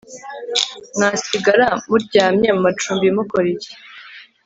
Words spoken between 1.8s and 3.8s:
muryamye mu macumbi mukora iki